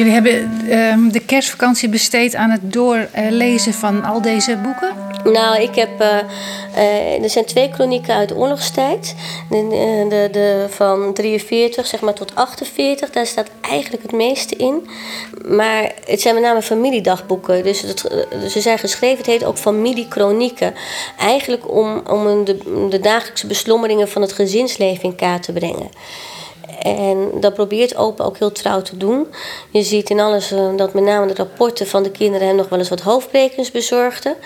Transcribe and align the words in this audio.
Jullie 0.00 0.14
hebben 0.14 0.60
ehm, 0.68 1.08
de 1.08 1.20
kerstvakantie 1.20 1.88
besteed 1.88 2.34
aan 2.34 2.50
het 2.50 2.72
doorlezen 2.72 3.74
van 3.74 4.04
al 4.04 4.22
deze 4.22 4.56
boeken? 4.56 4.94
Nou, 5.32 5.62
ik 5.62 5.74
heb. 5.74 6.00
eh, 6.00 6.18
eh, 6.74 7.22
er 7.22 7.30
zijn 7.30 7.44
twee 7.44 7.70
kronieken 7.70 8.14
uit 8.14 8.28
de 8.28 8.36
oorlogstijd. 8.36 9.14
De, 9.50 10.06
de, 10.08 10.28
de, 10.32 10.66
van 10.68 11.14
43 11.14 11.86
zeg 11.86 12.00
maar, 12.00 12.14
tot 12.14 12.34
48. 12.34 13.10
Daar 13.10 13.26
staat 13.26 13.50
eigenlijk 13.60 14.02
het 14.02 14.12
meeste 14.12 14.56
in. 14.56 14.88
Maar 15.48 15.92
het 16.04 16.20
zijn 16.20 16.34
met 16.34 16.42
name 16.44 16.62
familiedagboeken. 16.62 17.62
Dus 17.62 17.80
het, 17.80 18.04
eh, 18.04 18.48
ze 18.48 18.60
zijn 18.60 18.78
geschreven, 18.78 19.18
het 19.18 19.26
heet 19.26 19.44
ook 19.44 19.58
familiekronieken. 19.58 20.74
Eigenlijk 21.18 21.70
om, 21.70 22.02
om 22.10 22.44
de, 22.44 22.86
de 22.90 23.00
dagelijkse 23.00 23.46
beslommeringen 23.46 24.08
van 24.08 24.22
het 24.22 24.32
gezinsleven 24.32 25.04
in 25.04 25.16
kaart 25.16 25.42
te 25.42 25.52
brengen. 25.52 25.90
En 26.80 27.30
dat 27.40 27.54
probeert 27.54 27.96
opa 27.96 28.24
ook 28.24 28.38
heel 28.38 28.52
trouw 28.52 28.82
te 28.82 28.96
doen. 28.96 29.26
Je 29.70 29.82
ziet 29.82 30.10
in 30.10 30.20
alles 30.20 30.52
eh, 30.52 30.76
dat 30.76 30.94
met 30.94 31.04
name 31.04 31.26
de 31.26 31.34
rapporten 31.34 31.86
van 31.86 32.02
de 32.02 32.10
kinderen 32.10 32.46
hem 32.46 32.56
nog 32.56 32.68
wel 32.68 32.78
eens 32.78 32.88
wat 32.88 33.00
hoofdbrekens 33.00 33.70
bezorgden. 33.70 34.36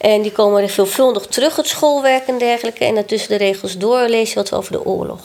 En 0.00 0.22
die 0.22 0.32
komen 0.32 0.62
er 0.62 0.68
veelvuldig 0.68 1.26
terug, 1.26 1.56
het 1.56 1.66
schoolwerk 1.66 2.26
en 2.26 2.38
dergelijke. 2.38 2.84
En 2.84 2.94
daartussen 2.94 3.28
de 3.28 3.44
regels 3.44 3.78
door 3.78 4.08
lees 4.08 4.28
je 4.28 4.34
wat 4.34 4.52
over 4.52 4.72
de 4.72 4.84
oorlog. 4.84 5.20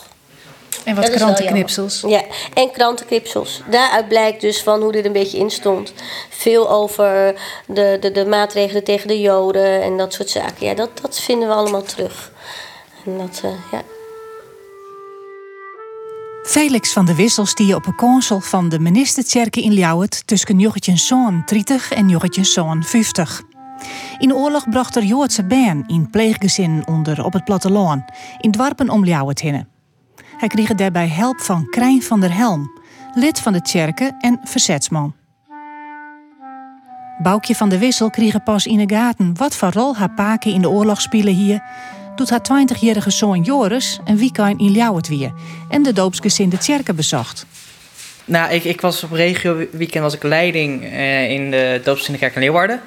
En 0.84 0.96
wat 0.96 1.06
Dat 1.06 1.16
krantenknipsels. 1.16 2.04
Ja, 2.08 2.22
en 2.54 2.72
krantenknipsels. 2.72 3.62
Daaruit 3.70 4.08
blijkt 4.08 4.42
dus 4.42 4.62
van 4.62 4.82
hoe 4.82 4.92
dit 4.92 5.06
een 5.06 5.12
beetje 5.12 5.38
in 5.38 5.52
stond. 5.52 5.94
Veel 6.30 6.70
over 6.70 7.36
de, 7.66 7.98
de, 8.00 8.12
de 8.12 8.26
maatregelen 8.26 8.84
tegen 8.84 9.08
de 9.08 9.22
Joden 9.22 9.82
en 9.82 9.98
dat 9.98 10.14
soort 10.14 10.30
zaken. 10.30 10.66
Ja, 10.66 10.74
dat, 10.74 10.90
dat 11.02 11.20
vinden 11.20 11.48
we 11.48 11.54
allemaal 11.54 11.84
terug. 11.84 12.32
En 13.06 13.18
dat, 13.18 13.42
eh, 13.44 13.52
ja. 13.72 13.82
Felix 16.50 16.94
van 16.94 17.06
de 17.06 17.16
Wissel 17.16 17.46
stie 17.46 17.76
op 17.76 17.86
een 17.86 17.96
consul 17.96 18.40
van 18.40 18.70
de 18.70 18.80
ministerkerken 18.80 19.62
in 19.62 19.74
Ljouwert 19.74 20.28
tussen 20.28 20.60
Joggetje 20.60 20.98
Zoon 20.98 21.44
30 21.46 21.92
en 21.92 22.10
Joggetje 22.10 22.44
Zoon 22.44 22.84
50. 22.84 23.42
In 24.18 24.34
oorlog 24.34 24.70
bracht 24.70 24.96
er 24.96 25.04
Joodse 25.04 25.44
baan 25.44 25.84
in 25.88 26.10
pleeggezinnen 26.10 26.88
onder 26.88 27.24
op 27.24 27.34
het 27.34 27.44
platteland, 27.44 28.04
in 28.40 28.52
dwarpen 28.52 28.90
om 28.90 29.06
Ljouwert 29.06 29.40
heen. 29.40 29.68
Hij 30.38 30.48
kreeg 30.48 30.74
daarbij 30.74 31.08
help 31.08 31.40
van 31.42 31.70
Krijn 31.70 32.04
van 32.04 32.20
der 32.20 32.34
Helm, 32.36 32.80
lid 33.14 33.40
van 33.40 33.54
de 33.54 33.62
Tjerke 33.62 34.16
en 34.20 34.40
verzetsman. 34.44 35.16
Boukje 37.22 37.56
van 37.56 37.70
de 37.70 37.78
Wissel 37.78 38.10
kreeg 38.10 38.44
pas 38.44 38.66
in 38.66 38.88
de 38.88 38.96
gaten 38.96 39.38
wat 39.38 39.56
voor 39.56 39.72
rol 39.72 39.96
haar 39.96 40.14
paken 40.14 40.54
in 40.54 40.62
de 40.62 40.70
oorlog 40.70 41.02
spelen 41.02 41.34
hier, 41.34 41.64
doet 42.20 42.30
haar 42.30 42.68
20-jarige 42.68 43.10
zoon 43.10 43.42
Joris 43.42 44.00
een 44.06 44.18
weekend 44.18 44.60
in 44.60 44.72
Ljouwert 44.72 45.08
weer 45.08 45.32
en 45.70 45.84
de 45.84 45.94
doopsgezinde 45.94 46.58
Tjerke 46.58 46.94
bezocht. 46.94 47.46
Nou, 48.26 48.52
ik, 48.54 48.64
ik 48.64 48.82
was 48.82 49.04
op 49.04 49.12
regio 49.12 49.68
weekend 49.72 50.04
was 50.04 50.14
ik 50.14 50.24
leiding 50.24 50.84
eh, 50.84 51.32
in 51.32 51.52
de 51.52 51.82
doopszinderkerk 51.84 52.36
in 52.36 52.42
Leeuwarden. 52.42 52.82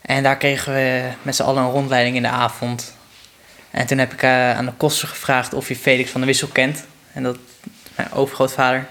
En 0.00 0.22
daar 0.22 0.36
kregen 0.36 0.72
we 0.72 1.02
met 1.22 1.36
z'n 1.36 1.42
allen 1.42 1.62
een 1.62 1.70
rondleiding 1.70 2.16
in 2.16 2.22
de 2.22 2.28
avond. 2.28 2.94
En 3.70 3.86
toen 3.86 3.98
heb 3.98 4.12
ik 4.12 4.22
eh, 4.22 4.56
aan 4.56 4.64
de 4.64 4.72
koster 4.76 5.08
gevraagd 5.08 5.54
of 5.54 5.68
je 5.68 5.76
Felix 5.76 6.10
van 6.10 6.20
de 6.20 6.26
Wissel 6.26 6.48
kent. 6.48 6.84
En 7.12 7.22
dat 7.22 7.36
mijn 7.94 8.12
overgrootvader. 8.12 8.86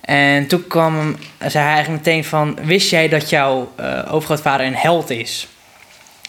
En 0.00 0.46
toen 0.46 0.66
kwam 0.66 1.16
zei 1.38 1.64
hij 1.64 1.74
eigenlijk 1.74 2.04
meteen 2.04 2.24
van... 2.24 2.58
Wist 2.62 2.90
jij 2.90 3.08
dat 3.08 3.30
jouw 3.30 3.72
eh, 3.76 4.02
overgrootvader 4.10 4.66
een 4.66 4.76
held 4.76 5.10
is? 5.10 5.48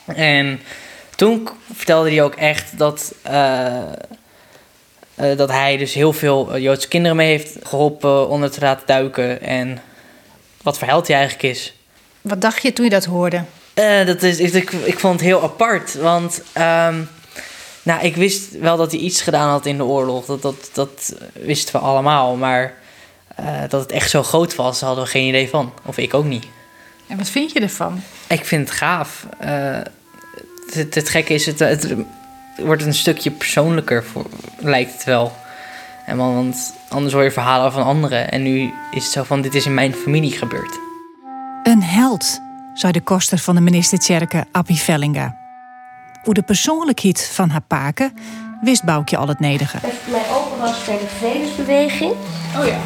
En 0.06 0.60
toen 1.18 1.50
vertelde 1.73 2.10
hij 2.10 2.23
ook 2.23 2.36
echt 2.36 2.78
dat... 2.78 3.14
eh, 3.22 3.78
eh, 5.16 5.38
dat 5.38 5.50
hij 5.50 5.78
dus 5.78 5.94
heel 5.94 6.14
veel 6.14 6.54
eh, 6.54 6.62
Joodse 6.62 6.88
kinderen 6.88 7.18
mee 7.18 7.30
heeft 7.30 7.56
geholpen 7.64 8.30
onder 8.30 8.52
te 8.52 8.60
laten 8.60 8.88
duiken. 8.88 9.42
En 9.42 9.82
wat 10.62 10.78
voor 10.78 10.88
held 10.88 11.08
hij 11.08 11.18
eigenlijk 11.18 11.56
is. 11.56 11.73
Wat 12.22 12.42
dacht 12.42 12.62
je 12.62 12.73
toen 12.73 12.86
je 12.86 12.92
dat 12.92 13.06
hoorde? 13.06 13.44
Dat 14.06 14.23
is, 14.23 14.40
ik, 14.40 14.72
ik, 14.72 15.00
vond 15.00 15.14
het 15.14 15.23
heel 15.23 15.44
apart. 15.44 15.94
Want 15.94 16.42
ehm, 16.54 17.02
nou, 17.83 18.02
ik 18.02 18.16
wist 18.16 18.60
wel 18.60 18.77
dat 18.77 18.92
hij 18.92 19.00
iets 19.00 19.22
gedaan 19.22 19.50
had 19.50 19.66
in 19.66 19.77
de 19.77 19.83
oorlog. 19.83 20.26
Dat, 20.26 20.42
dat, 20.42 20.70
dat 20.73 21.16
wisten 21.33 21.80
we 21.80 21.86
allemaal. 21.86 22.36
Maar 22.36 22.73
dat 23.70 23.82
het 23.82 23.92
echt 23.92 24.10
zo 24.10 24.23
groot 24.23 24.56
was, 24.56 24.82
hadden 24.82 25.04
we 25.04 25.10
geen 25.10 25.27
idee 25.27 25.50
van. 25.50 25.73
Of 25.86 25.98
ik 25.98 26.14
ook 26.14 26.26
niet. 26.26 26.45
En 27.08 27.17
wat 27.17 27.30
vind 27.30 27.52
je 27.52 27.60
ervan? 27.60 28.02
Ik 28.27 28.45
vind 28.45 28.70
het 28.70 28.77
gaaf. 28.77 29.26
Het, 30.73 30.95
het 30.95 31.10
gekke 31.10 31.33
is, 31.33 31.45
het, 31.45 31.60
het 31.60 31.95
wordt 32.58 32.83
een 32.83 32.94
stukje 32.94 33.32
persoonlijker, 33.32 34.04
voor, 34.04 34.26
lijkt 34.58 34.94
het 34.94 35.04
wel. 35.04 35.36
En 36.05 36.17
want, 36.17 36.73
anders 36.88 37.14
hoor 37.14 37.23
je 37.23 37.32
verhalen 37.32 37.72
van 37.72 37.83
anderen. 37.83 38.32
En 38.32 38.44
nu 38.44 38.73
is 38.92 39.04
het 39.04 39.14
zo 39.14 39.23
van, 39.23 39.42
dit 39.42 39.56
is 39.56 39.66
in 39.66 39.73
mijn 39.73 39.94
familie 39.94 40.32
gebeurd. 40.32 40.80
Een 41.64 41.83
held, 41.83 42.39
zei 42.73 42.92
de 42.92 43.02
koster 43.02 43.38
van 43.38 43.56
de 43.56 43.61
ministerkerken 43.61 44.48
Appie 44.52 44.77
Vellinga. 44.77 45.36
Hoe 46.23 46.33
de 46.33 46.42
persoonlijkheid 46.42 47.30
van 47.33 47.50
haar 47.50 47.61
paken 47.61 48.14
wist 48.61 48.83
Boukje 48.83 49.17
al 49.17 49.27
het 49.27 49.39
nedige. 49.39 49.77
Mijn 50.11 50.26
opa 50.26 50.58
was 50.60 50.86
bij 50.86 50.98
de 50.98 51.08
Vredesbeweging. 51.17 52.14
Oh 52.58 52.66
ja. 52.66 52.80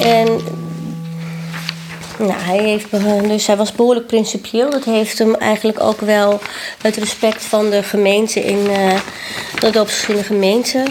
En 0.00 0.40
nou, 2.18 2.32
hij, 2.32 2.58
heeft, 2.58 2.90
dus 3.28 3.46
hij 3.46 3.56
was 3.56 3.72
behoorlijk 3.72 4.06
principieel. 4.06 4.70
Dat 4.70 4.84
heeft 4.84 5.18
hem 5.18 5.34
eigenlijk 5.34 5.80
ook 5.80 6.00
wel 6.00 6.40
het 6.82 6.96
respect 6.96 7.44
van 7.44 7.70
de 7.70 7.82
gemeente 7.82 8.40
in 8.40 8.70
eh, 8.70 9.00
de 9.60 9.70
doopsgezinde 9.70 10.22
gemeente 10.22 10.84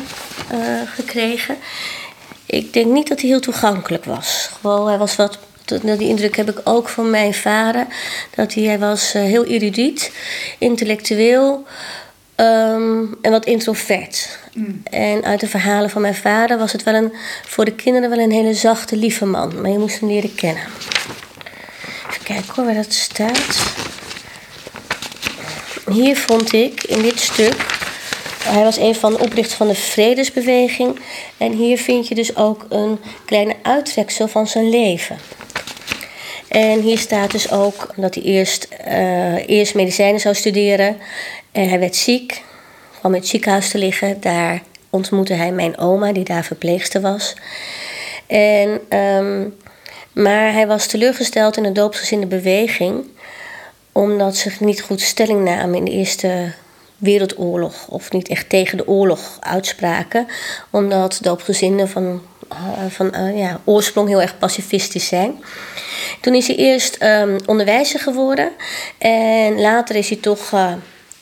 eh, 0.49 0.57
gekregen. 0.85 1.57
Ik 2.45 2.73
denk 2.73 2.91
niet 2.91 3.07
dat 3.07 3.21
hij 3.21 3.29
heel 3.29 3.39
toegankelijk 3.39 4.05
was. 4.05 4.49
Gewoon, 4.61 4.87
hij 4.87 4.97
was 4.97 5.15
wat. 5.15 5.37
Die 5.65 6.07
indruk 6.07 6.35
heb 6.35 6.49
ik 6.49 6.61
ook 6.63 6.89
van 6.89 7.09
mijn 7.09 7.33
vader. 7.33 7.87
Dat 8.35 8.53
hij, 8.53 8.63
hij 8.63 8.79
was 8.79 9.13
eh, 9.13 9.21
heel 9.21 9.45
erudiet, 9.45 10.11
intellectueel 10.57 11.63
ehm, 12.35 13.03
en 13.21 13.31
wat 13.31 13.45
introvert. 13.45 14.37
En 14.83 15.23
uit 15.23 15.39
de 15.39 15.47
verhalen 15.47 15.89
van 15.89 16.01
mijn 16.01 16.15
vader 16.15 16.57
was 16.57 16.71
het 16.71 16.83
wel 16.83 16.93
een, 16.93 17.13
voor 17.45 17.65
de 17.65 17.75
kinderen 17.75 18.09
wel 18.09 18.19
een 18.19 18.31
hele 18.31 18.53
zachte, 18.53 18.97
lieve 18.97 19.25
man. 19.25 19.61
Maar 19.61 19.71
je 19.71 19.77
moest 19.77 19.99
hem 19.99 20.09
leren 20.09 20.35
kennen. 20.35 20.63
Kijken 22.25 22.53
hoor, 22.55 22.65
waar 22.65 22.73
dat 22.73 22.93
staat. 22.93 23.75
Hier 25.91 26.17
vond 26.17 26.53
ik 26.53 26.83
in 26.83 27.01
dit 27.01 27.19
stuk. 27.19 27.65
Hij 28.43 28.63
was 28.63 28.77
een 28.77 28.95
van 28.95 29.13
de 29.13 29.19
oprichters 29.19 29.53
van 29.53 29.67
de 29.67 29.75
Vredesbeweging. 29.75 30.99
En 31.37 31.51
hier 31.51 31.77
vind 31.77 32.07
je 32.07 32.15
dus 32.15 32.35
ook 32.35 32.65
een 32.69 32.99
kleine 33.25 33.55
uittreksel 33.61 34.27
van 34.27 34.47
zijn 34.47 34.69
leven. 34.69 35.17
En 36.47 36.81
hier 36.81 36.97
staat 36.97 37.31
dus 37.31 37.51
ook 37.51 37.93
dat 37.95 38.15
hij 38.15 38.23
eerst, 38.23 38.63
eh, 38.63 39.49
eerst 39.49 39.75
medicijnen 39.75 40.19
zou 40.19 40.35
studeren. 40.35 40.97
En 41.51 41.69
hij 41.69 41.79
werd 41.79 41.95
ziek, 41.95 42.43
kwam 42.99 43.13
in 43.13 43.19
het 43.19 43.29
ziekenhuis 43.29 43.69
te 43.69 43.77
liggen. 43.77 44.21
Daar 44.21 44.61
ontmoette 44.89 45.33
hij 45.33 45.51
mijn 45.51 45.77
oma, 45.77 46.13
die 46.13 46.23
daar 46.23 46.43
verpleegster 46.43 47.01
was. 47.01 47.35
En, 48.27 48.81
ehm, 48.89 49.45
maar 50.15 50.53
hij 50.53 50.67
was 50.67 50.87
teleurgesteld 50.87 51.57
in 51.57 51.63
de 51.63 51.71
doopsgezinde 51.71 52.25
beweging, 52.25 53.05
omdat 53.91 54.35
ze 54.35 54.51
niet 54.59 54.81
goed 54.81 55.01
stelling 55.01 55.43
namen 55.43 55.75
in 55.75 55.85
de 55.85 55.91
Eerste 55.91 56.53
Wereldoorlog, 56.97 57.87
of 57.87 58.11
niet 58.11 58.27
echt 58.27 58.49
tegen 58.49 58.77
de 58.77 58.87
oorlog 58.87 59.37
uitspraken, 59.39 60.27
omdat 60.69 61.19
doopgezinden 61.21 61.89
van, 61.89 62.21
eh, 62.49 62.57
van 62.89 63.13
eh, 63.13 63.37
ja, 63.37 63.59
oorsprong 63.63 64.07
heel 64.07 64.21
erg 64.21 64.37
pacifistisch 64.37 65.07
zijn. 65.07 65.43
Toen 66.21 66.35
is 66.35 66.47
hij 66.47 66.55
eerst 66.55 66.95
ehm, 66.95 67.39
onderwijzer 67.45 67.99
geworden 67.99 68.51
en 68.97 69.61
later 69.61 69.95
is 69.95 70.09
hij 70.09 70.17
toch, 70.17 70.53
eh, 70.53 70.73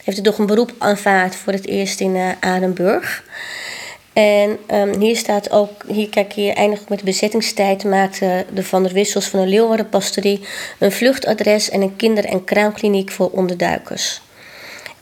heeft 0.03 0.17
hij 0.17 0.25
toch 0.25 0.37
een 0.37 0.45
beroep 0.45 0.71
aanvaard 0.77 1.35
voor 1.35 1.53
het 1.53 1.67
eerst 1.67 1.99
in 1.99 2.35
Adenburg. 2.39 3.23
En 4.13 4.57
ehm, 4.67 4.99
hier 4.99 5.15
staat 5.15 5.51
ook, 5.51 5.83
hier 5.87 6.09
kijk 6.09 6.33
hier 6.33 6.53
eindig 6.53 6.89
met 6.89 6.99
de 6.99 7.05
bezettingstijd 7.05 7.83
maakte 7.83 8.45
de 8.53 8.63
Van 8.63 8.83
der 8.83 8.93
Wissels 8.93 9.27
van 9.27 9.39
de 9.39 9.47
Leeuwarden 9.47 9.89
Pastorie 9.89 10.39
een 10.79 10.91
vluchtadres 10.91 11.69
en 11.69 11.81
een 11.81 11.95
kinder- 11.95 12.25
en 12.25 12.43
kraamkliniek 12.43 13.11
voor 13.11 13.29
onderduikers. 13.29 14.21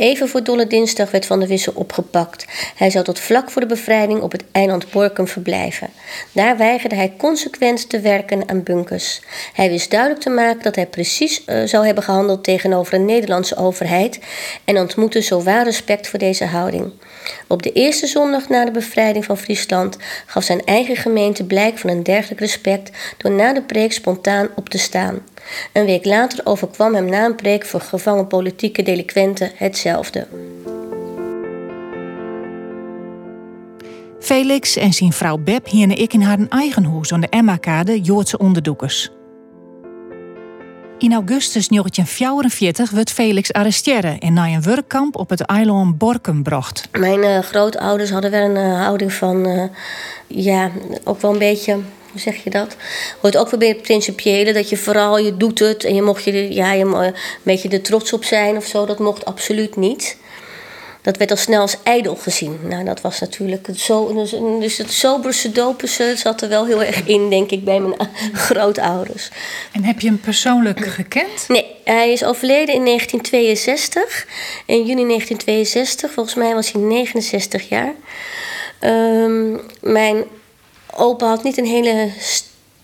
Even 0.02 0.30
voor 0.30 0.44
Dolle 0.44 0.68
Dinsdag 0.68 1.12
werd 1.12 1.26
Van 1.26 1.40
der 1.40 1.48
Wissel 1.48 1.74
opgepakt. 1.76 2.46
Hij 2.76 2.90
zou 2.90 3.04
tot 3.04 3.20
vlak 3.20 3.52
voor 3.52 3.62
de 3.62 3.68
bevrijding 3.68 4.22
op 4.22 4.32
het 4.32 4.44
eiland 4.52 4.92
Borkum 4.92 5.28
verblijven. 5.28 5.90
Daar 6.32 6.58
weigerde 6.58 6.96
hij 6.96 7.14
consequent 7.18 7.90
te 7.90 8.00
werken 8.00 8.50
aan 8.50 8.64
bunkers. 8.64 9.22
Hij 9.54 9.70
wist 9.70 9.92
duidelijk 9.92 10.22
te 10.22 10.30
maken 10.30 10.64
dat 10.64 10.76
hij 10.76 10.88
precies 10.88 11.46
eh, 11.46 11.64
zou 11.64 11.86
hebben 11.86 12.04
gehandeld 12.04 12.44
tegenover 12.44 12.94
een 12.94 13.06
Nederlandse 13.06 13.56
overheid 13.56 14.20
en 14.66 14.78
ontmoette 14.78 15.22
zowaar 15.22 15.64
respect 15.64 16.08
voor 16.08 16.20
deze 16.20 16.46
houding. 16.46 16.92
Op 17.48 17.64
de 17.64 17.72
eerste 17.72 18.08
zondag 18.08 18.50
na 18.50 18.66
de 18.66 18.72
bevrijding 18.72 19.26
van 19.26 19.38
Friesland 19.38 19.98
gaf 20.26 20.44
zijn 20.44 20.66
eigen 20.66 20.96
gemeente 20.96 21.44
blijk 21.44 21.78
van 21.78 21.90
een 21.90 22.04
dergelijk 22.04 22.40
respect 22.40 22.90
door 23.18 23.32
na 23.32 23.54
de 23.54 23.62
preek 23.62 23.94
spontaan 23.94 24.50
op 24.56 24.70
te 24.70 24.78
staan. 24.78 25.24
Een 25.74 25.86
week 25.86 26.06
later 26.06 26.40
overkwam 26.44 26.96
hem 26.96 27.06
na 27.06 27.26
een 27.26 27.36
preek 27.36 27.66
voor 27.66 27.82
gevangen 27.82 28.28
politieke 28.28 28.84
delinquenten 28.84 29.52
hetzelfde. 29.56 30.28
Felix 34.20 34.78
en 34.78 34.94
zijn 34.94 35.14
vrouw 35.14 35.38
Beb 35.38 35.68
hierne 35.68 35.96
ik 35.96 36.14
in 36.14 36.22
haar 36.22 36.40
eigen 36.50 36.86
huis 36.86 37.14
aan 37.14 37.22
de 37.22 37.30
Emma-kade 37.30 38.02
Joodse 38.02 38.38
onderdoekers. 38.38 39.12
In 41.02 41.14
augustus 41.14 41.68
1944 41.68 42.92
werd 42.92 43.12
Felix 43.12 43.54
arresteerd 43.54 44.20
en 44.20 44.34
naar 44.34 44.48
een 44.48 44.62
werkkamp 44.62 45.16
op 45.16 45.30
het 45.30 45.42
eiland 45.42 45.98
Borkum 45.98 46.44
bracht. 46.44 46.88
Mijn 46.92 47.20
uh, 47.20 47.40
grootouders 47.40 48.12
hadden 48.12 48.32
wel 48.32 48.42
een 48.42 48.70
uh, 48.70 48.82
houding 48.82 49.14
van, 49.14 49.48
uh, 49.48 49.64
ja, 50.28 50.70
ook 51.04 51.22
wel 51.22 51.32
een 51.32 51.40
beetje, 51.40 51.80
hoe 52.12 52.22
zeg 52.22 52.44
je 52.44 52.50
dat? 52.50 52.76
Hoort 53.22 53.38
ook 53.38 53.50
wel 53.50 53.60
bij 53.60 53.68
het 53.68 53.82
principiële, 53.82 54.54
dat 54.54 54.70
je 54.70 54.78
vooral, 54.78 55.18
je 55.18 55.38
doet 55.38 55.60
het 55.60 55.84
en 55.84 55.96
je 55.96 56.02
mocht 56.02 56.24
je, 56.24 56.54
ja, 56.54 56.74
je 56.74 56.86
een 56.86 57.14
beetje 57.44 57.70
er 57.70 57.82
trots 57.82 58.14
op 58.14 58.24
zijn 58.24 58.58
of 58.58 58.66
zo. 58.66 58.86
Dat 58.86 59.00
mocht 59.00 59.26
absoluut 59.26 59.76
niet 59.76 60.18
dat 61.02 61.18
werd 61.18 61.32
al 61.32 61.38
snel 61.38 61.62
als 61.62 61.78
ijdel 61.84 62.16
gezien. 62.16 62.60
Nou, 62.64 62.84
dat 62.84 63.02
was 63.02 63.20
natuurlijk 63.20 63.68
zo. 63.76 64.14
Dus, 64.14 64.30
dus 64.60 64.78
het 64.78 64.92
soberste 64.92 65.52
dopense 65.52 66.14
zat 66.18 66.42
er 66.42 66.50
wel 66.50 66.66
heel 66.66 66.84
erg 66.84 67.04
in, 67.06 67.30
denk 67.30 67.52
ik, 67.52 67.64
bij 67.64 67.80
mijn 67.80 68.10
grootouders. 68.34 69.30
En 69.72 69.84
heb 69.84 70.00
je 70.00 70.08
hem 70.08 70.20
persoonlijk 70.20 70.86
gekend? 70.86 71.46
Nee, 71.48 71.66
hij 71.84 72.12
is 72.12 72.24
overleden 72.24 72.76
in 72.76 72.86
1962. 72.86 74.28
In 74.66 74.86
juni 74.86 75.08
1962, 75.08 76.12
volgens 76.12 76.36
mij 76.36 76.54
was 76.54 76.72
hij 76.72 76.82
69 76.82 77.70
jaar. 77.70 77.94
Um, 78.82 79.62
mijn 79.82 80.24
opa 80.96 81.28
had 81.28 81.44
niet 81.44 81.58
een 81.58 81.66
hele 81.66 82.10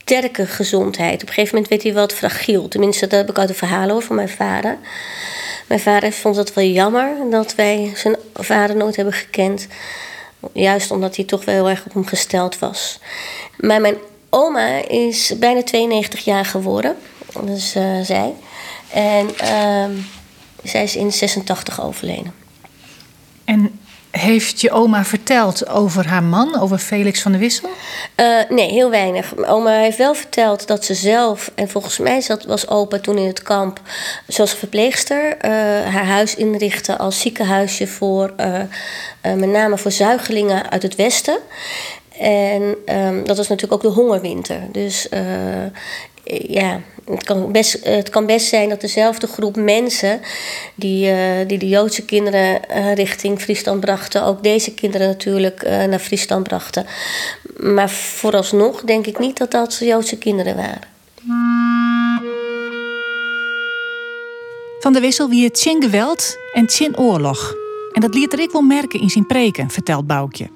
sterke 0.08 0.46
gezondheid. 0.46 1.22
Op 1.22 1.28
een 1.28 1.34
gegeven 1.34 1.54
moment 1.54 1.70
werd 1.70 1.84
hij 1.84 1.94
wat 1.94 2.14
fragiel. 2.14 2.68
Tenminste, 2.68 3.08
dat 3.08 3.20
heb 3.20 3.30
ik 3.30 3.38
uit 3.40 3.48
de 3.48 3.54
verhalen 3.54 3.90
hoor 3.90 4.04
van 4.04 4.16
mijn 4.16 4.30
vader. 4.30 4.78
Mijn 5.68 5.80
vader 5.80 6.12
vond 6.12 6.36
het 6.36 6.54
wel 6.54 6.66
jammer 6.66 7.30
dat 7.30 7.56
wij 7.56 7.92
zijn 7.96 8.16
vader 8.34 8.76
nooit 8.76 8.96
hebben 8.96 9.14
gekend. 9.14 9.68
Juist 10.54 10.92
omdat 10.92 11.16
hij 11.16 11.26
toch 11.26 11.46
wel 11.46 11.56
heel 11.56 11.70
erg 11.70 11.86
op 11.86 11.94
hem 11.94 12.06
gesteld 12.06 12.60
was. 12.60 13.00
Maar 13.58 13.82
mijn 13.82 13.96
oma 14.30 14.88
is 14.88 15.34
bijna 15.40 15.64
92 15.64 16.26
jaar 16.26 16.46
geworden. 16.46 16.98
Dus 17.42 17.76
uh, 17.76 18.02
zij. 18.02 18.34
En 18.94 19.30
uh, 19.44 19.86
zij 20.64 20.84
is 20.84 20.96
in 20.96 21.12
86 21.12 21.82
overleden. 21.82 22.34
En 23.46 23.80
heeft 24.18 24.62
je 24.62 24.72
oma 24.72 25.04
verteld 25.04 25.70
over 25.70 26.08
haar 26.08 26.24
man, 26.24 26.60
over 26.60 26.78
Felix 26.78 27.22
van 27.22 27.32
de 27.32 27.38
Wissel? 27.38 27.70
Uh, 28.16 28.40
nee, 28.50 28.72
heel 28.72 28.90
weinig. 28.90 29.36
Mijn 29.36 29.52
oma 29.52 29.72
heeft 29.72 29.98
wel 29.98 30.14
verteld 30.14 30.68
dat 30.68 30.86
ze 30.86 30.94
zelf, 30.94 31.52
en 31.56 31.70
volgens 31.70 31.98
mij 31.98 32.22
zat, 32.22 32.46
was 32.46 32.68
opa 32.68 33.00
toen 33.00 33.18
in 33.18 33.28
het 33.28 33.42
kamp, 33.42 33.82
zoals 34.28 34.54
verpleegster, 34.54 35.28
uh, 35.28 35.52
haar 35.94 36.06
huis 36.06 36.36
inrichtte 36.36 36.98
als 36.98 37.20
ziekenhuisje 37.20 37.88
voor, 37.88 38.34
uh, 38.40 38.62
met 39.22 39.50
name 39.50 39.78
voor 39.78 39.92
zuigelingen 39.92 40.70
uit 40.70 40.84
het 40.84 40.96
Westen. 40.96 41.38
En 42.20 42.76
um, 42.86 43.26
dat 43.26 43.38
was 43.38 43.48
natuurlijk 43.48 43.86
ook 43.86 43.94
de 43.94 44.02
hongerwinter. 44.02 44.60
Dus 44.72 45.10
ja, 46.48 46.82
het 47.06 47.24
kan, 47.24 47.52
best, 47.52 47.78
het 47.84 48.10
kan 48.10 48.26
best 48.26 48.48
zijn 48.48 48.70
dat 48.70 48.82
dezelfde 48.82 49.28
groep 49.28 49.56
mensen 49.56 50.22
die, 50.76 51.12
uh, 51.12 51.48
die 51.48 51.58
de 51.58 51.68
Joodse 51.68 52.06
kinderen 52.06 52.60
richting 52.94 53.42
Friesland 53.42 53.80
brachten, 53.80 54.24
ook 54.24 54.44
deze 54.44 54.74
kinderen 54.74 55.08
natuurlijk 55.08 55.62
naar 55.64 56.00
Friesland 56.00 56.44
brachten. 56.44 56.86
Maar 57.58 57.90
vooralsnog 57.90 58.82
denk 58.82 59.08
ik 59.08 59.20
niet 59.20 59.38
dat 59.38 59.52
dat 59.52 59.78
Joodse 59.82 60.18
kinderen 60.18 60.56
waren. 60.56 60.96
Van 64.80 64.94
de 64.94 65.00
Wissel 65.00 65.30
wie 65.30 65.44
het 65.44 65.54
tjen 65.54 65.82
geweld 65.82 66.38
en 66.54 66.68
tjen 66.68 66.98
oorlog. 66.98 67.56
En 67.94 68.02
dat 68.02 68.14
liet 68.14 68.40
ik 68.40 68.52
wel 68.52 68.62
merken 68.62 69.02
in 69.02 69.10
zijn 69.10 69.26
preken, 69.26 69.70
vertelt 69.70 70.08
Boukje. 70.08 70.50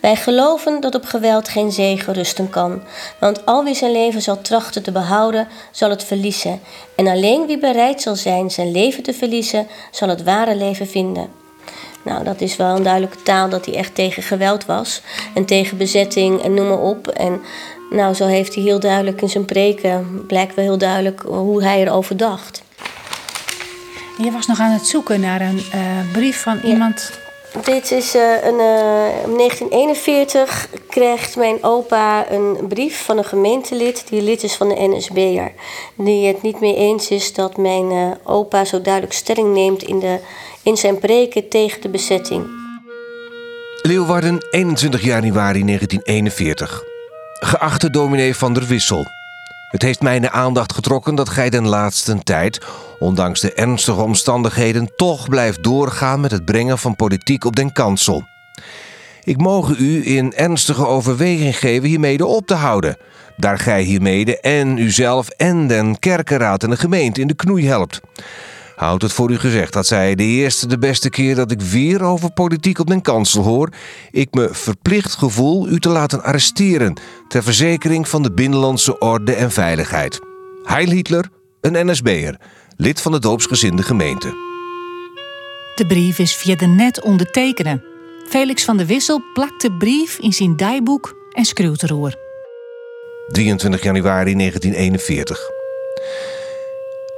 Wij 0.00 0.16
geloven 0.16 0.80
dat 0.80 0.94
op 0.94 1.04
geweld 1.04 1.48
geen 1.48 1.72
zegen 1.72 2.12
rusten 2.12 2.50
kan, 2.50 2.82
want 3.20 3.46
al 3.46 3.64
wie 3.64 3.74
zijn 3.74 3.92
leven 3.92 4.22
zal 4.22 4.40
trachten 4.40 4.82
te 4.82 4.92
behouden, 4.92 5.48
zal 5.70 5.90
het 5.90 6.04
verliezen. 6.04 6.60
En 6.96 7.06
alleen 7.06 7.46
wie 7.46 7.58
bereid 7.58 8.02
zal 8.02 8.16
zijn 8.16 8.50
zijn 8.50 8.70
leven 8.70 9.02
te 9.02 9.12
verliezen, 9.12 9.66
zal 9.90 10.08
het 10.08 10.22
ware 10.22 10.56
leven 10.56 10.86
vinden. 10.88 11.28
Nou, 12.04 12.24
dat 12.24 12.40
is 12.40 12.56
wel 12.56 12.76
een 12.76 12.82
duidelijke 12.82 13.22
taal 13.22 13.48
dat 13.48 13.66
hij 13.66 13.74
echt 13.74 13.94
tegen 13.94 14.22
geweld 14.22 14.66
was. 14.66 15.02
En 15.34 15.44
tegen 15.44 15.76
bezetting 15.76 16.42
en 16.42 16.54
noem 16.54 16.68
maar 16.68 16.80
op. 16.82 17.08
En 17.08 17.40
nou, 17.90 18.14
zo 18.14 18.26
heeft 18.26 18.54
hij 18.54 18.62
heel 18.64 18.80
duidelijk 18.80 19.22
in 19.22 19.28
zijn 19.28 19.44
preken, 19.44 20.24
blijkt 20.26 20.54
wel 20.54 20.64
heel 20.64 20.78
duidelijk 20.78 21.22
hoe 21.26 21.62
hij 21.62 21.80
erover 21.80 22.16
dacht. 22.16 22.62
Je 24.18 24.30
was 24.30 24.46
nog 24.46 24.60
aan 24.60 24.70
het 24.70 24.86
zoeken 24.86 25.20
naar 25.20 25.40
een 25.40 25.62
uh, 25.74 26.12
brief 26.12 26.42
van 26.42 26.58
Ja. 26.62 26.68
iemand 26.68 27.10
Dit 27.60 27.90
is 27.90 28.14
uh, 28.14 28.44
een, 28.44 28.58
uh, 28.58 29.22
in 29.24 29.36
1941 29.36 30.68
krijgt 30.88 31.36
mijn 31.36 31.62
opa 31.62 32.30
een 32.30 32.56
brief 32.68 33.04
van 33.04 33.18
een 33.18 33.24
gemeentelid 33.24 34.04
die 34.08 34.22
lid 34.22 34.42
is 34.42 34.54
van 34.54 34.68
de 34.68 34.74
NSB'er. 34.78 35.52
Die 35.96 36.26
het 36.26 36.42
niet 36.42 36.60
mee 36.60 36.76
eens 36.76 37.08
is 37.08 37.32
dat 37.32 37.56
mijn 37.56 37.90
uh, 37.90 38.10
opa 38.24 38.64
zo 38.64 38.80
duidelijk 38.80 39.12
stelling 39.12 39.54
neemt 39.54 39.82
in, 39.82 39.98
de, 39.98 40.18
in 40.62 40.76
zijn 40.76 40.98
preken 40.98 41.48
tegen 41.48 41.80
de 41.80 41.88
bezetting. 41.88 42.46
Leeuwarden, 43.82 44.46
21 44.50 45.02
januari 45.02 45.64
1941. 45.64 46.82
Geachte 47.32 47.90
dominee 47.90 48.36
van 48.36 48.52
der 48.52 48.66
Wissel. 48.66 49.06
Het 49.72 49.82
heeft 49.82 50.02
mijn 50.02 50.30
aandacht 50.30 50.72
getrokken 50.72 51.14
dat 51.14 51.28
gij 51.28 51.50
den 51.50 51.68
laatste 51.68 52.22
tijd, 52.22 52.60
ondanks 52.98 53.40
de 53.40 53.52
ernstige 53.52 54.00
omstandigheden, 54.00 54.92
toch 54.96 55.28
blijft 55.28 55.62
doorgaan 55.62 56.20
met 56.20 56.30
het 56.30 56.44
brengen 56.44 56.78
van 56.78 56.96
politiek 56.96 57.44
op 57.44 57.56
den 57.56 57.72
kansel. 57.72 58.22
Ik 59.24 59.36
mogen 59.36 59.76
u 59.78 60.06
in 60.06 60.34
ernstige 60.34 60.86
overweging 60.86 61.58
geven 61.58 61.88
hiermede 61.88 62.26
op 62.26 62.46
te 62.46 62.54
houden, 62.54 62.96
daar 63.36 63.58
gij 63.58 63.82
hiermede 63.82 64.40
en 64.40 64.76
uzelf 64.76 65.28
en 65.28 65.66
den 65.66 65.98
kerkenraad 65.98 66.62
en 66.62 66.70
de 66.70 66.76
gemeente 66.76 67.20
in 67.20 67.26
de 67.26 67.34
knoei 67.34 67.66
helpt. 67.66 68.00
Houd 68.82 69.02
het 69.02 69.12
voor 69.12 69.30
u 69.30 69.38
gezegd 69.38 69.72
dat 69.72 69.86
zij 69.86 70.14
de 70.14 70.22
eerste 70.22 70.66
de 70.66 70.78
beste 70.78 71.10
keer 71.10 71.34
dat 71.34 71.50
ik 71.50 71.60
weer 71.60 72.02
over 72.02 72.32
politiek 72.32 72.78
op 72.78 72.86
den 72.86 73.02
kansel 73.02 73.42
hoor, 73.42 73.72
ik 74.10 74.34
me 74.34 74.48
verplicht 74.52 75.14
gevoel 75.14 75.68
u 75.68 75.80
te 75.80 75.88
laten 75.88 76.22
arresteren 76.22 77.00
ter 77.28 77.42
verzekering 77.42 78.08
van 78.08 78.22
de 78.22 78.32
binnenlandse 78.32 78.98
orde 78.98 79.32
en 79.32 79.50
veiligheid. 79.50 80.20
Heil 80.62 80.90
Hitler, 80.90 81.28
een 81.60 81.90
NSB'er, 81.90 82.40
lid 82.76 83.00
van 83.00 83.12
de 83.12 83.18
doopsgezinde 83.18 83.82
gemeente. 83.82 84.28
De 85.74 85.84
brief 85.86 86.18
is 86.18 86.34
via 86.34 86.56
de 86.56 86.66
net 86.66 87.02
ondertekenen. 87.02 87.84
Felix 88.28 88.64
van 88.64 88.76
de 88.76 88.86
Wissel 88.86 89.22
plakt 89.34 89.62
de 89.62 89.72
brief 89.72 90.18
in 90.18 90.32
zijn 90.32 90.56
dijboek 90.56 91.16
en 91.30 91.44
schreeuwt 91.44 91.82
erover. 91.82 92.16
23 93.32 93.82
januari 93.82 94.34
1941. 94.34 95.50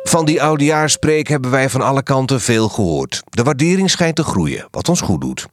Van 0.08 0.24
die 0.24 0.42
oudejaarspreek 0.42 1.28
hebben 1.28 1.50
wij 1.50 1.70
van 1.70 1.80
alle 1.80 2.02
kanten 2.02 2.40
veel 2.40 2.68
gehoord. 2.68 3.22
De 3.24 3.42
waardering 3.42 3.90
schijnt 3.90 4.16
te 4.16 4.24
groeien, 4.24 4.68
wat 4.70 4.88
ons 4.88 5.00
goed 5.00 5.20
doet. 5.20 5.46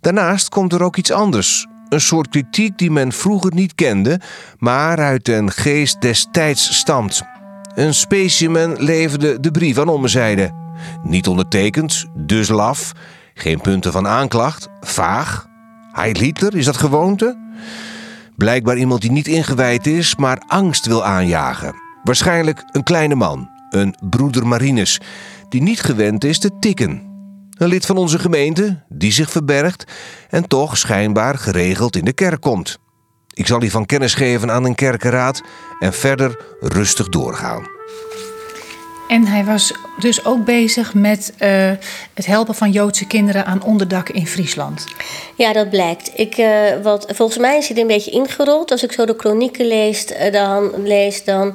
Daarnaast 0.00 0.48
komt 0.48 0.72
er 0.72 0.82
ook 0.82 0.96
iets 0.96 1.10
anders. 1.10 1.66
Een 1.88 2.00
soort 2.00 2.28
kritiek 2.28 2.78
die 2.78 2.90
men 2.90 3.12
vroeger 3.12 3.54
niet 3.54 3.74
kende, 3.74 4.20
maar 4.58 4.98
uit 4.98 5.24
den 5.24 5.50
geest 5.50 6.00
des 6.00 6.26
tijds 6.30 6.76
stamt. 6.76 7.22
Een 7.74 7.94
specimen 7.94 8.82
leverde 8.82 9.40
de 9.40 9.50
brief 9.50 9.78
aan 9.78 9.88
ommezijde. 9.88 10.50
Niet 11.02 11.26
ondertekend, 11.26 12.06
dus 12.14 12.48
laf. 12.48 12.92
Geen 13.34 13.60
punten 13.60 13.92
van 13.92 14.08
aanklacht, 14.08 14.68
vaag. 14.80 15.46
Heil 15.92 16.16
Hitler, 16.18 16.56
is 16.56 16.64
dat 16.64 16.76
gewoonte? 16.76 17.38
Blijkbaar 18.36 18.76
iemand 18.76 19.00
die 19.00 19.10
niet 19.10 19.26
ingewijd 19.26 19.86
is, 19.86 20.16
maar 20.16 20.42
angst 20.46 20.86
wil 20.86 21.04
aanjagen. 21.04 21.91
Waarschijnlijk 22.02 22.64
een 22.72 22.82
kleine 22.82 23.14
man, 23.14 23.50
een 23.70 23.94
broeder 24.00 24.46
Marinus, 24.46 25.00
die 25.48 25.62
niet 25.62 25.80
gewend 25.80 26.24
is 26.24 26.38
te 26.38 26.58
tikken. 26.58 27.10
Een 27.58 27.68
lid 27.68 27.86
van 27.86 27.96
onze 27.96 28.18
gemeente, 28.18 28.82
die 28.88 29.12
zich 29.12 29.30
verbergt 29.30 29.92
en 30.28 30.48
toch 30.48 30.78
schijnbaar 30.78 31.38
geregeld 31.38 31.96
in 31.96 32.04
de 32.04 32.12
kerk 32.12 32.40
komt. 32.40 32.78
Ik 33.32 33.46
zal 33.46 33.60
hiervan 33.60 33.86
kennis 33.86 34.14
geven 34.14 34.50
aan 34.50 34.64
een 34.64 34.74
kerkenraad 34.74 35.42
en 35.80 35.92
verder 35.92 36.44
rustig 36.60 37.08
doorgaan. 37.08 37.66
En 39.12 39.26
hij 39.26 39.44
was 39.44 39.72
dus 39.98 40.24
ook 40.24 40.44
bezig 40.44 40.94
met 40.94 41.32
uh, 41.38 41.70
het 42.14 42.26
helpen 42.26 42.54
van 42.54 42.70
Joodse 42.70 43.06
kinderen 43.06 43.46
aan 43.46 43.64
onderdak 43.64 44.08
in 44.08 44.26
Friesland. 44.26 44.86
Ja, 45.36 45.52
dat 45.52 45.70
blijkt. 45.70 46.10
Ik, 46.14 46.36
uh, 46.36 46.48
wat, 46.82 47.06
volgens 47.08 47.38
mij 47.38 47.58
is 47.58 47.68
hij 47.68 47.80
een 47.80 47.86
beetje 47.86 48.10
ingerold. 48.10 48.70
Als 48.70 48.82
ik 48.82 48.92
zo 48.92 49.04
de 49.04 49.16
kronieken 49.16 49.66
lees, 49.66 50.06
uh, 50.10 50.32
dan, 50.32 50.72
dan 51.24 51.54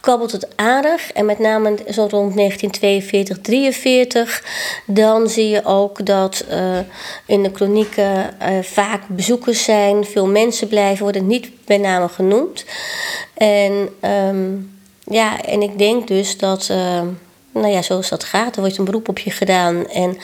kabbelt 0.00 0.32
het 0.32 0.56
aardig. 0.56 1.12
En 1.12 1.24
met 1.24 1.38
name 1.38 1.76
zo 1.90 2.06
rond 2.10 2.36
1942, 2.36 3.38
43, 3.40 4.44
dan 4.86 5.28
zie 5.28 5.48
je 5.48 5.64
ook 5.64 6.06
dat 6.06 6.44
in 7.26 7.42
de 7.42 7.50
kronieken 7.50 8.34
vaak 8.62 9.08
bezoekers 9.08 9.64
zijn, 9.64 10.04
veel 10.04 10.26
mensen 10.26 10.68
blijven, 10.68 11.02
worden 11.02 11.26
niet 11.26 11.64
bij 11.64 11.78
name 11.78 12.08
genoemd. 12.08 12.64
En 13.34 13.88
um, 14.28 14.73
ja, 15.04 15.42
en 15.42 15.62
ik 15.62 15.78
denk 15.78 16.08
dus 16.08 16.38
dat, 16.38 16.68
uh, 16.70 17.02
nou 17.52 17.68
ja, 17.68 17.82
zoals 17.82 18.08
dat 18.08 18.24
gaat, 18.24 18.54
er 18.54 18.60
wordt 18.60 18.78
een 18.78 18.84
beroep 18.84 19.08
op 19.08 19.18
je 19.18 19.30
gedaan. 19.30 19.88
En 19.88 20.18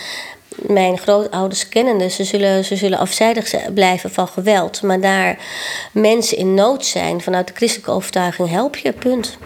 mijn 0.56 0.98
grootouders 0.98 1.68
kennende, 1.68 2.08
ze 2.08 2.24
zullen, 2.24 2.64
ze 2.64 2.76
zullen 2.76 2.98
afzijdig 2.98 3.72
blijven 3.74 4.10
van 4.10 4.28
geweld. 4.28 4.82
Maar 4.82 5.00
daar 5.00 5.38
mensen 5.92 6.36
in 6.36 6.54
nood 6.54 6.86
zijn, 6.86 7.20
vanuit 7.20 7.46
de 7.46 7.54
christelijke 7.54 7.90
overtuiging, 7.90 8.48
help 8.48 8.76
je, 8.76 8.92
punt. 8.92 9.38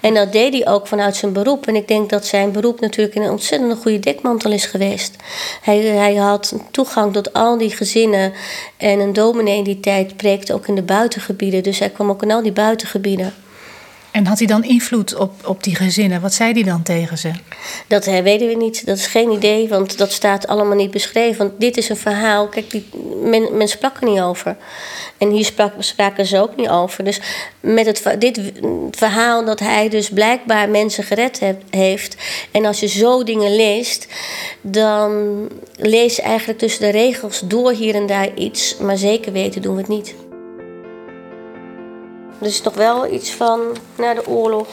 En 0.00 0.14
dat 0.14 0.32
deed 0.32 0.52
hij 0.52 0.68
ook 0.68 0.86
vanuit 0.86 1.16
zijn 1.16 1.32
beroep. 1.32 1.66
En 1.66 1.76
ik 1.76 1.88
denk 1.88 2.10
dat 2.10 2.26
zijn 2.26 2.52
beroep 2.52 2.80
natuurlijk 2.80 3.16
een 3.16 3.30
ontzettend 3.30 3.78
goede 3.82 3.98
dekmantel 3.98 4.52
is 4.52 4.66
geweest. 4.66 5.16
Hij, 5.62 5.78
hij 5.78 6.14
had 6.14 6.54
toegang 6.70 7.12
tot 7.12 7.32
al 7.32 7.58
die 7.58 7.70
gezinnen. 7.70 8.32
En 8.76 9.00
een 9.00 9.12
dominee 9.12 9.58
in 9.58 9.64
die 9.64 9.80
tijd 9.80 10.16
preekte 10.16 10.54
ook 10.54 10.66
in 10.66 10.74
de 10.74 10.82
buitengebieden. 10.82 11.62
Dus 11.62 11.78
hij 11.78 11.90
kwam 11.90 12.10
ook 12.10 12.22
in 12.22 12.30
al 12.30 12.42
die 12.42 12.52
buitengebieden. 12.52 13.34
En 14.14 14.26
had 14.26 14.38
hij 14.38 14.46
dan 14.46 14.64
invloed 14.64 15.14
op, 15.14 15.32
op 15.46 15.62
die 15.62 15.74
gezinnen? 15.74 16.20
Wat 16.20 16.34
zei 16.34 16.52
hij 16.52 16.62
dan 16.62 16.82
tegen 16.82 17.18
ze? 17.18 17.30
Dat 17.86 18.06
uh, 18.06 18.18
weten 18.18 18.48
we 18.48 18.54
niet. 18.54 18.86
Dat 18.86 18.96
is 18.96 19.06
geen 19.06 19.30
idee, 19.30 19.68
want 19.68 19.98
dat 19.98 20.12
staat 20.12 20.46
allemaal 20.46 20.76
niet 20.76 20.90
beschreven. 20.90 21.38
Want 21.38 21.60
dit 21.60 21.76
is 21.76 21.88
een 21.88 21.96
verhaal. 21.96 22.48
Kijk, 22.48 22.70
die, 22.70 22.88
men, 23.22 23.56
men 23.56 23.68
sprak 23.68 24.00
er 24.00 24.08
niet 24.08 24.20
over. 24.20 24.56
En 25.18 25.30
hier 25.30 25.44
sprak, 25.44 25.72
spraken 25.78 26.26
ze 26.26 26.38
ook 26.40 26.56
niet 26.56 26.68
over. 26.68 27.04
Dus 27.04 27.20
met 27.60 27.86
het, 27.86 28.20
dit 28.20 28.40
verhaal 28.90 29.44
dat 29.44 29.60
hij 29.60 29.88
dus 29.88 30.10
blijkbaar 30.10 30.68
mensen 30.68 31.04
gered 31.04 31.40
heeft. 31.70 32.16
En 32.50 32.64
als 32.64 32.80
je 32.80 32.88
zo 32.88 33.24
dingen 33.24 33.56
leest, 33.56 34.06
dan 34.60 35.34
lees 35.76 36.16
je 36.16 36.22
eigenlijk 36.22 36.58
tussen 36.58 36.80
de 36.80 36.90
regels 36.90 37.42
door 37.44 37.72
hier 37.72 37.94
en 37.94 38.06
daar 38.06 38.34
iets. 38.34 38.76
Maar 38.76 38.96
zeker 38.96 39.32
weten 39.32 39.62
doen 39.62 39.74
we 39.74 39.80
het 39.80 39.90
niet. 39.90 40.14
Is 42.44 42.62
nog 42.62 42.74
wel 42.74 43.12
iets 43.12 43.30
van 43.30 43.60
na 43.96 44.14
de 44.14 44.26
oorlog. 44.26 44.66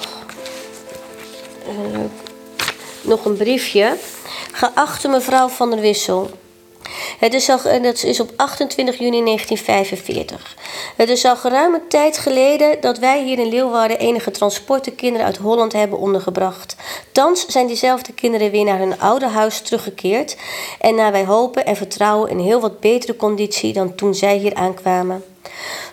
Uh, 1.68 2.00
nog 3.02 3.26
een 3.26 3.38
briefje. 3.38 3.98
Geachte 4.52 5.08
mevrouw 5.08 5.48
van 5.48 5.70
der 5.70 5.80
Wissel. 5.80 6.30
Het 7.20 7.34
is 7.34 7.50
al, 7.50 7.82
dat 7.82 8.04
is 8.04 8.20
op 8.20 8.32
28 8.36 8.98
juni 8.98 9.24
1945. 9.24 10.56
Het 10.98 11.10
is 11.10 11.26
al 11.26 11.36
geruime 11.36 11.82
tijd 11.88 12.18
geleden 12.18 12.82
dat 12.82 12.98
wij 12.98 13.24
hier 13.24 13.40
in 13.40 13.50
Leeuwarden 13.50 14.00
enige 14.00 14.32
transporten 14.32 14.96
kinderen 14.96 15.26
uit 15.26 15.38
Holland 15.38 15.74
hebben 15.74 16.00
ondergebracht. 16.00 16.76
Thans 17.12 17.46
zijn 17.46 17.68
diezelfde 17.68 18.14
kinderen 18.14 18.52
weer 18.52 18.66
naar 18.66 18.80
hun 18.80 19.00
oude 19.00 19.28
huis 19.28 19.62
teruggekeerd 19.62 20.38
en 20.80 20.96
naar 20.96 21.12
wij 21.12 21.26
hopen 21.26 21.66
en 21.66 21.76
vertrouwen 21.76 22.30
in 22.30 22.40
heel 22.40 22.60
wat 22.60 22.80
betere 22.80 23.16
conditie 23.16 23.74
dan 23.74 23.96
toen 23.96 24.16
zij 24.16 24.38
hier 24.38 24.54
aankwamen. 24.54 25.31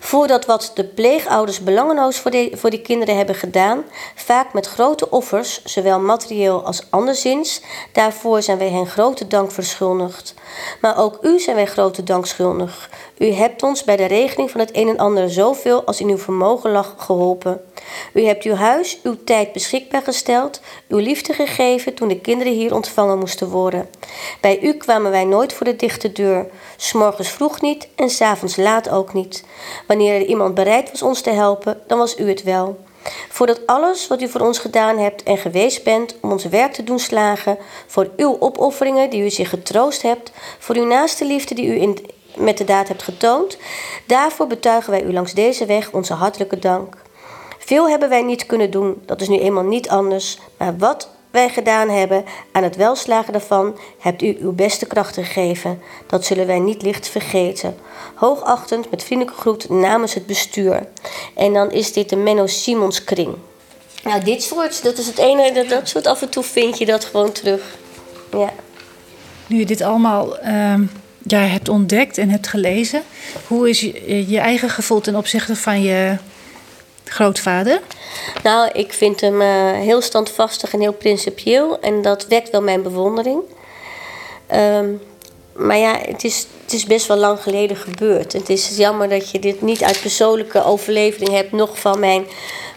Voordat 0.01 0.47
wat 0.47 0.71
de 0.75 0.85
pleegouders 0.85 1.61
belangeloos 1.61 2.19
voor, 2.19 2.31
de, 2.31 2.51
voor 2.55 2.71
die 2.71 2.83
kinderen 2.83 3.17
hebben 3.17 3.35
gedaan, 3.35 3.85
vaak 4.15 4.53
met 4.53 4.67
grote 4.67 5.11
offers, 5.11 5.65
zowel 5.65 6.01
materieel 6.01 6.65
als 6.65 6.83
anderszins, 6.91 7.61
daarvoor 7.93 8.43
zijn 8.43 8.59
wij 8.59 8.71
hen 8.71 8.87
grote 8.87 9.27
dank 9.27 9.53
verschuldigd. 9.53 10.35
Maar 10.81 10.99
ook 10.99 11.19
u 11.23 11.39
zijn 11.39 11.57
wij 11.57 11.67
grote 11.67 12.03
dank 12.03 12.27
schuldig. 12.27 12.91
U 13.19 13.33
hebt 13.33 13.63
ons 13.63 13.85
bij 13.85 13.97
de 13.97 14.05
regeling 14.05 14.51
van 14.51 14.61
het 14.61 14.77
een 14.77 14.89
en 14.89 14.99
ander 14.99 15.31
zoveel 15.31 15.85
als 15.85 16.01
in 16.01 16.09
uw 16.09 16.19
vermogen 16.19 16.71
lag 16.71 16.95
geholpen. 16.99 17.61
U 18.13 18.25
hebt 18.25 18.45
uw 18.45 18.55
huis, 18.55 18.99
uw 19.03 19.17
tijd 19.25 19.53
beschikbaar 19.53 20.03
gesteld, 20.03 20.61
uw 20.89 20.99
liefde 20.99 21.33
gegeven 21.33 21.95
toen 21.95 22.09
de 22.09 22.21
kinderen 22.21 22.53
hier 22.53 22.75
ontvangen 22.75 23.19
moesten 23.19 23.49
worden. 23.49 23.89
Bij 24.41 24.61
u 24.63 24.73
kwamen 24.73 25.11
wij 25.11 25.25
nooit 25.25 25.53
voor 25.53 25.67
de 25.67 25.77
dichte 25.77 26.13
deur, 26.13 26.47
s'morgens 26.77 27.29
vroeg 27.29 27.61
niet 27.61 27.89
en 27.97 28.11
s'avonds 28.11 28.57
laat 28.57 28.89
ook 28.89 29.13
niet. 29.13 29.45
Wanneer 29.87 30.15
er 30.15 30.27
iemand 30.27 30.55
bereid 30.55 30.91
was 30.91 31.03
ons 31.03 31.21
te 31.21 31.31
helpen, 31.31 31.81
dan 31.87 31.99
was 31.99 32.19
u 32.19 32.29
het 32.29 32.43
wel. 32.43 32.79
Voor 33.29 33.47
dat 33.47 33.67
alles 33.67 34.07
wat 34.07 34.23
u 34.23 34.29
voor 34.29 34.41
ons 34.41 34.59
gedaan 34.59 34.99
hebt 34.99 35.23
en 35.23 35.39
geweest 35.39 35.85
bent 35.85 36.17
om 36.21 36.33
ons 36.33 36.45
werk 36.45 36.73
te 36.73 36.85
doen 36.85 36.99
slagen, 36.99 37.59
voor 37.87 38.11
uw 38.17 38.37
opofferingen 38.41 39.11
die 39.11 39.25
u 39.25 39.31
zich 39.31 39.49
getroost 39.49 40.03
hebt, 40.03 40.33
voor 40.59 40.77
uw 40.77 40.87
naaste 40.87 41.25
liefde 41.25 41.55
die 41.55 41.67
u 41.67 41.81
in, 41.81 41.99
met 42.39 42.59
de 42.59 42.65
daad 42.65 42.89
hebt 42.89 43.03
getoond, 43.03 43.59
daarvoor 44.07 44.47
betuigen 44.47 44.91
wij 44.91 45.03
u 45.03 45.13
langs 45.13 45.33
deze 45.33 45.67
weg 45.67 45.93
onze 45.93 46.15
hartelijke 46.15 46.59
dank. 46.59 46.97
Veel 47.59 47.89
hebben 47.89 48.09
wij 48.09 48.23
niet 48.23 48.47
kunnen 48.47 48.71
doen, 48.71 49.03
dat 49.07 49.21
is 49.21 49.29
nu 49.29 49.39
eenmaal 49.39 49.65
niet 49.65 49.89
anders, 49.89 50.39
maar 50.57 50.77
wat 50.77 51.09
wij 51.31 51.49
gedaan 51.49 51.89
hebben 51.89 52.25
aan 52.53 52.63
het 52.63 52.77
welslagen 52.77 53.33
daarvan, 53.33 53.79
hebt 53.99 54.23
u 54.23 54.37
uw 54.41 54.53
beste 54.53 54.87
krachten 54.87 55.25
gegeven. 55.25 55.83
Dat 56.07 56.25
zullen 56.25 56.47
wij 56.47 56.59
niet 56.59 56.83
licht 56.83 57.09
vergeten. 57.09 57.77
Hoogachtend 58.15 58.91
met 58.91 59.05
vriendelijke 59.05 59.41
groet 59.41 59.69
namens 59.69 60.15
het 60.15 60.27
bestuur. 60.27 60.87
En 61.35 61.53
dan 61.53 61.71
is 61.71 61.93
dit 61.93 62.09
de 62.09 62.17
Menno 62.17 62.47
Simons 62.47 63.05
kring. 63.05 63.35
Nou, 64.05 64.25
dit 64.25 64.43
soort, 64.43 64.83
dat 64.83 64.99
is 64.99 65.07
het 65.07 65.19
ene, 65.19 65.53
dat, 65.53 65.69
dat 65.69 65.89
soort 65.89 66.07
af 66.07 66.23
en 66.23 66.29
toe 66.29 66.43
vind 66.43 66.79
je 66.79 66.87
dat 66.87 67.05
gewoon 67.05 67.33
terug. 67.33 67.77
Ja. 68.31 68.53
Nu 69.47 69.59
je 69.59 69.67
dit 69.67 69.81
allemaal 69.81 70.45
uh, 70.45 70.75
ja, 71.19 71.39
hebt 71.39 71.69
ontdekt 71.69 72.19
en 72.19 72.29
hebt 72.29 72.47
gelezen, 72.47 73.03
hoe 73.47 73.69
is 73.69 73.81
je, 74.27 74.39
eigen 74.39 74.71
gevoel 74.71 75.01
ten 75.01 75.17
opzichte 75.17 75.57
van 75.57 75.83
je 75.83 76.17
grootvader? 77.05 77.81
Nou, 78.43 78.71
ik 78.73 78.93
vind 78.93 79.21
hem 79.21 79.41
uh, 79.41 79.73
heel 79.73 80.01
standvastig 80.01 80.73
en 80.73 80.81
heel 80.81 80.93
principieel. 80.93 81.81
En 81.81 82.03
dat 82.03 82.27
wekt 82.27 82.51
wel 82.51 82.63
mijn 82.63 82.83
bewondering. 82.83 83.41
Um, 84.55 85.01
maar 85.59 85.79
ja, 85.79 85.99
het 86.03 86.25
is, 86.25 86.47
het 86.65 86.73
is 86.73 86.85
best 86.85 87.07
wel 87.07 87.17
lang 87.17 87.41
geleden 87.41 87.77
gebeurd. 87.77 88.33
Het 88.33 88.49
is 88.49 88.77
jammer 88.77 89.09
dat 89.09 89.31
je 89.31 89.39
dit 89.39 89.63
niet 89.63 89.83
uit 89.83 90.01
persoonlijke 90.01 90.65
overlevering 90.65 91.31
hebt, 91.31 91.53
nog 91.53 91.79
van 91.79 92.01
mijn 92.01 92.27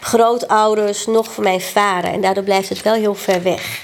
grootouders, 0.00 1.06
nog 1.06 1.32
van 1.32 1.44
mijn 1.44 1.60
vader. 1.60 2.10
En 2.10 2.20
daardoor 2.20 2.44
blijft 2.44 2.68
het 2.68 2.82
wel 2.82 2.94
heel 2.94 3.14
ver 3.14 3.42
weg. 3.42 3.80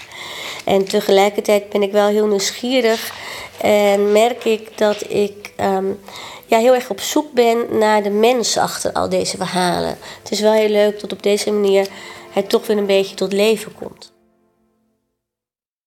En 0.65 0.85
tegelijkertijd 0.85 1.69
ben 1.69 1.83
ik 1.83 1.93
wel 1.93 2.07
heel 2.07 2.27
nieuwsgierig 2.27 3.13
en 3.61 4.13
merk 4.13 4.45
ik 4.45 4.79
dat 4.79 5.11
ik 5.11 5.53
um, 5.61 6.01
ja, 6.47 6.59
heel 6.59 6.75
erg 6.75 6.91
op 6.91 7.01
zoek 7.01 7.33
ben 7.33 7.79
naar 7.79 8.03
de 8.03 8.11
mens 8.11 8.57
achter 8.57 8.93
al 8.93 9.09
deze 9.09 9.37
verhalen. 9.37 9.99
Het 10.23 10.31
is 10.31 10.41
wel 10.41 10.53
heel 10.53 10.69
leuk 10.69 11.01
dat 11.01 11.13
op 11.13 11.23
deze 11.23 11.53
manier 11.53 11.89
hij 12.31 12.43
toch 12.43 12.67
weer 12.67 12.77
een 12.77 12.87
beetje 12.87 13.15
tot 13.15 13.33
leven 13.33 13.75
komt. 13.75 14.13